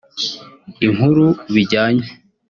[0.85, 2.07] Inkuru bijyanye